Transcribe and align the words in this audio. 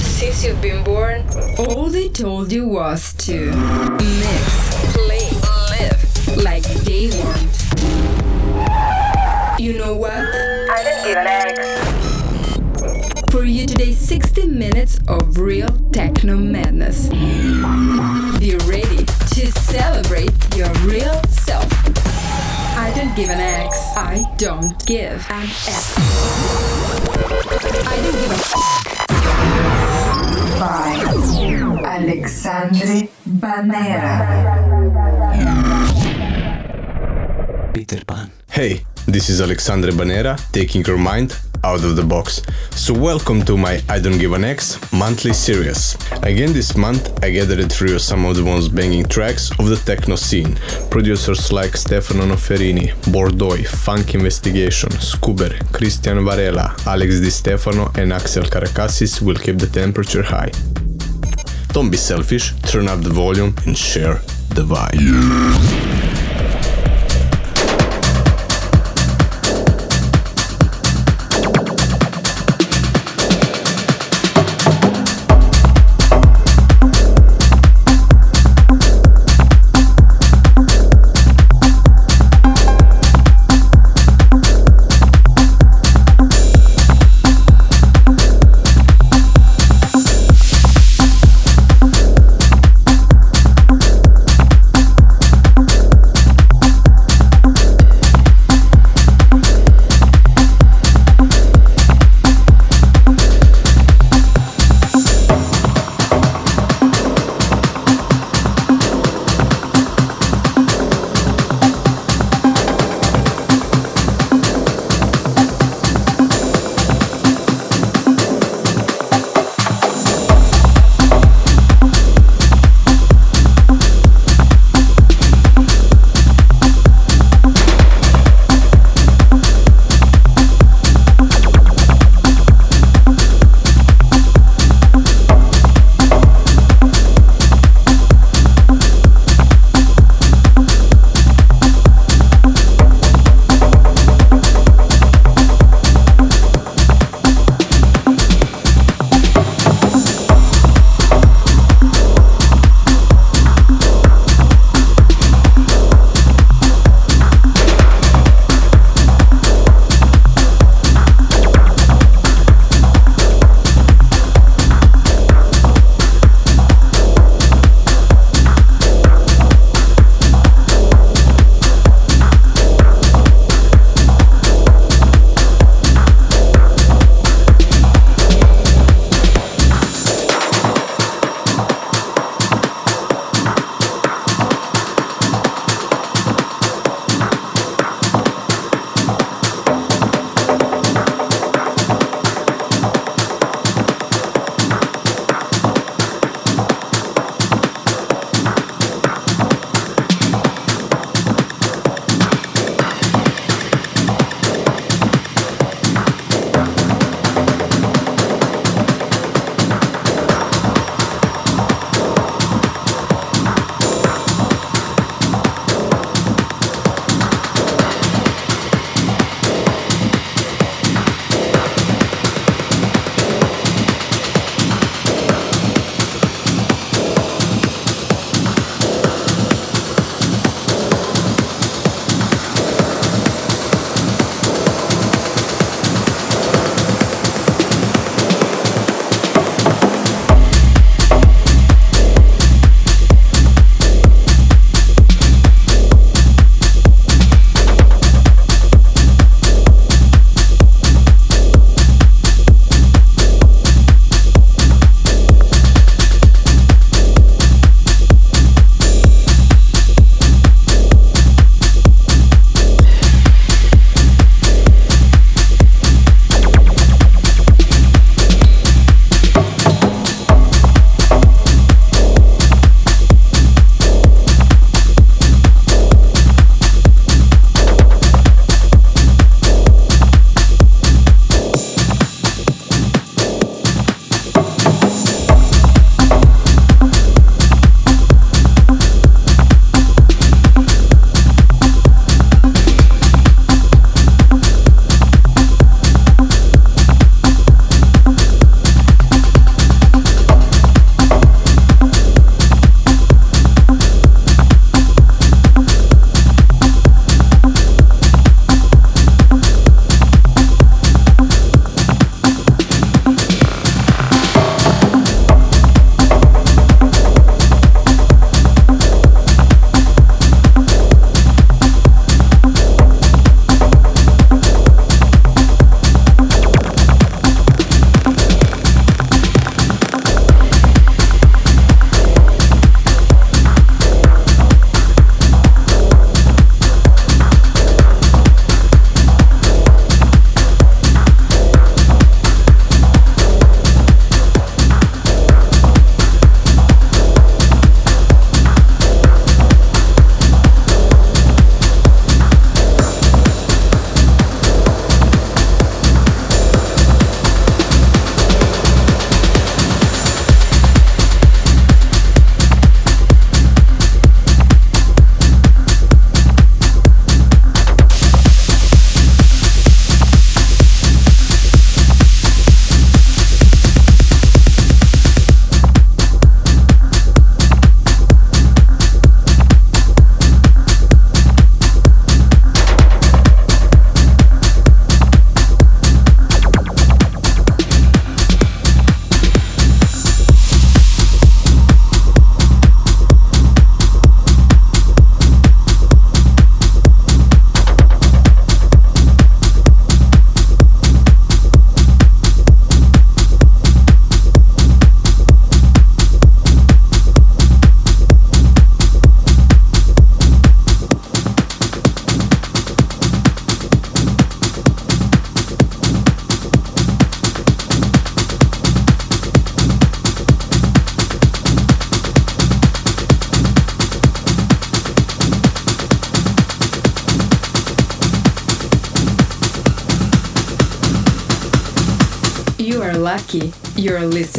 Since 0.00 0.42
you've 0.44 0.60
been 0.60 0.82
born, 0.82 1.24
All 1.58 1.88
they 1.88 2.08
told 2.08 2.50
you 2.50 2.66
was 2.66 3.12
to 3.26 3.52
mix, 4.02 4.94
play, 4.94 5.30
live 5.70 6.02
like 6.42 6.64
they 6.82 7.08
want. 7.20 7.52
You 9.60 9.78
know 9.78 9.94
what? 9.94 10.10
I 10.10 10.82
didn't 10.82 11.04
give 11.04 11.18
an 11.18 11.26
X. 11.28 11.60
For 13.30 13.44
you 13.44 13.64
today, 13.64 13.92
60 13.92 14.48
minutes 14.48 14.98
of 15.06 15.38
real 15.38 15.68
techno 15.92 16.36
madness. 16.36 17.08
Be 18.40 18.56
ready 18.66 19.04
to 19.04 19.52
celebrate 19.52 20.32
your 20.56 20.68
real 20.82 21.22
self. 21.28 21.70
I 22.82 22.90
don't 22.94 23.14
give 23.14 23.30
an 23.30 23.38
X. 23.38 23.78
I 23.96 24.24
don't 24.38 24.84
give 24.86 25.24
an 25.30 25.44
F. 25.70 25.94
I 27.86 27.96
don't 28.02 28.18
give 28.20 28.32
a 28.32 28.38
by 30.58 30.98
Alexandre 31.86 33.08
Banera. 33.24 34.08
Peter 37.72 38.04
Pan. 38.04 38.30
Hey, 38.50 38.84
this 39.06 39.28
is 39.28 39.40
Alexandre 39.40 39.90
Banera 39.92 40.36
taking 40.52 40.84
your 40.84 40.98
mind 40.98 41.38
out 41.64 41.84
of 41.84 41.96
the 41.96 42.02
box. 42.02 42.42
So, 42.70 42.92
welcome 42.92 43.42
to 43.42 43.56
my 43.56 43.80
I 43.88 43.98
Don't 43.98 44.18
Give 44.18 44.32
an 44.32 44.44
X 44.44 44.78
monthly 44.92 45.32
series. 45.32 45.96
Again, 46.22 46.52
this 46.52 46.76
month 46.76 47.22
I 47.24 47.30
gathered 47.30 47.72
for 47.72 47.86
you 47.86 47.98
some 47.98 48.24
of 48.24 48.36
the 48.36 48.42
most 48.42 48.74
banging 48.74 49.04
tracks 49.04 49.50
of 49.58 49.68
the 49.68 49.76
techno 49.76 50.16
scene. 50.16 50.56
Producers 50.90 51.52
like 51.52 51.76
Stefano 51.76 52.24
Noferini, 52.26 52.92
Bordeaux, 53.12 53.62
Funk 53.64 54.14
Investigation, 54.14 54.90
Skober, 54.90 55.52
Christian 55.72 56.24
Varela, 56.24 56.74
Alex 56.86 57.20
Di 57.20 57.30
Stefano, 57.30 57.90
and 57.94 58.12
Axel 58.12 58.44
Karakasis 58.44 59.22
will 59.22 59.36
keep 59.36 59.58
the 59.58 59.66
temperature 59.66 60.22
high. 60.22 60.50
Don't 61.68 61.90
be 61.90 61.96
selfish, 61.96 62.52
turn 62.62 62.88
up 62.88 63.00
the 63.02 63.10
volume 63.10 63.54
and 63.66 63.76
share 63.76 64.14
the 64.50 64.62
vibe. 64.62 65.00
You 65.00 66.01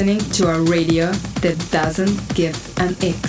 listening 0.06 0.32
to 0.32 0.50
a 0.50 0.62
radio 0.64 1.12
that 1.42 1.58
doesn't 1.72 2.36
give 2.36 2.58
an 2.80 2.94
X. 3.02 3.23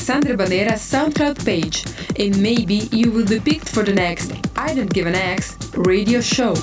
Alexandre 0.00 0.34
Banera's 0.34 0.80
SoundCloud 0.80 1.44
page, 1.44 1.84
and 2.18 2.40
maybe 2.40 2.88
you 2.90 3.10
will 3.10 3.26
be 3.26 3.38
picked 3.38 3.68
for 3.68 3.82
the 3.82 3.92
next 3.92 4.32
I 4.56 4.72
Don't 4.72 4.90
Give 4.90 5.06
an 5.06 5.14
X 5.14 5.58
radio 5.74 6.22
show. 6.22 6.54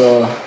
Funky. 0.00 0.39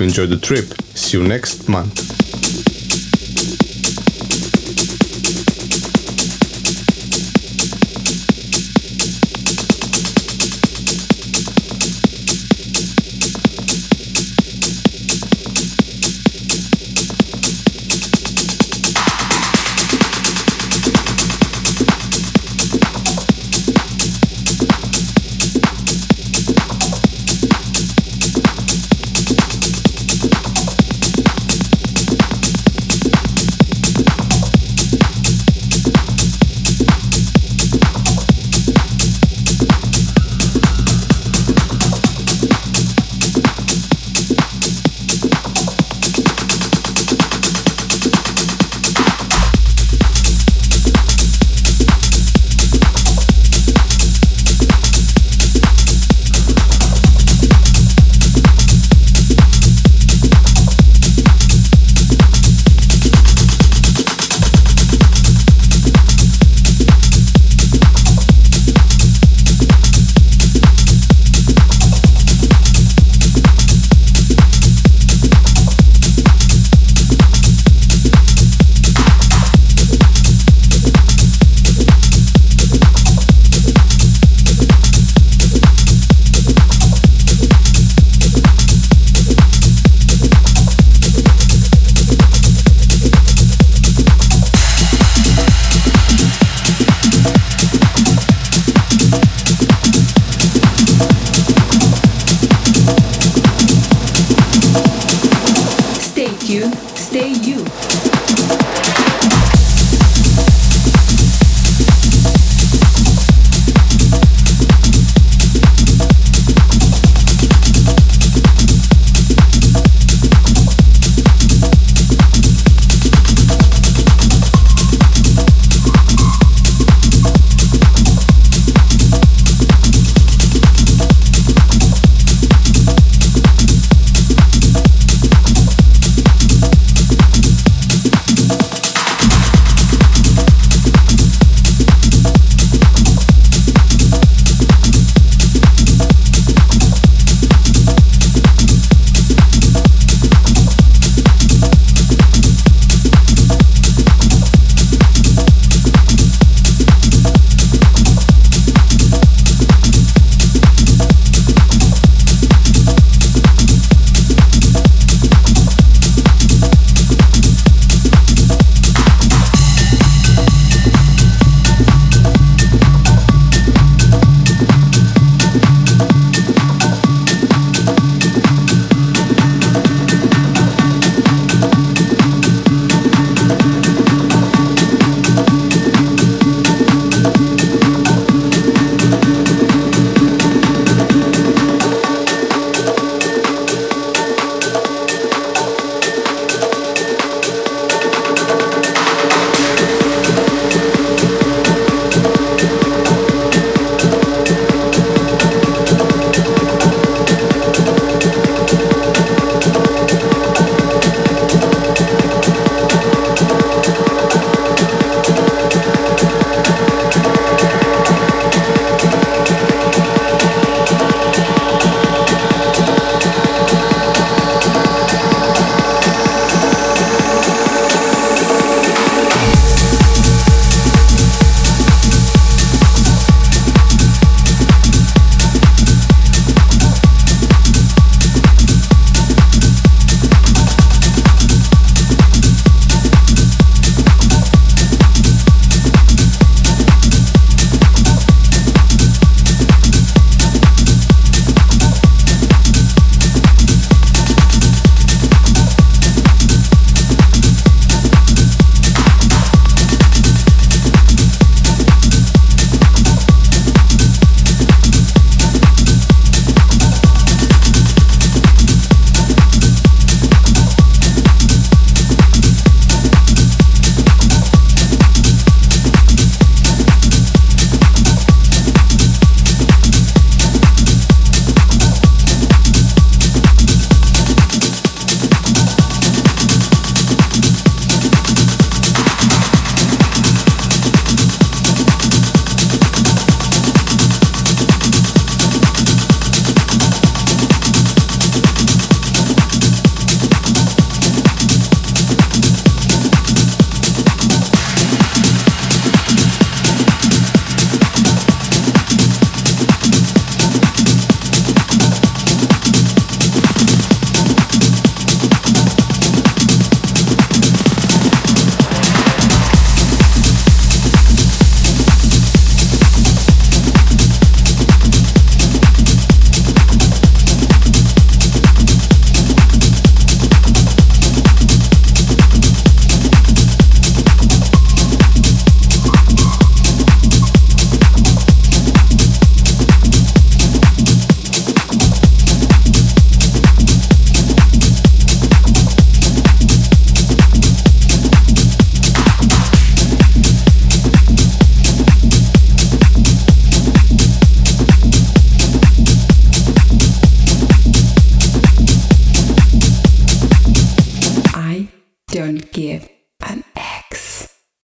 you 0.00 0.06
enjoyed 0.06 0.30
the 0.30 0.36
trip. 0.36 0.64
See 0.94 1.18
you 1.18 1.26
next 1.26 1.68
month. 1.68 2.09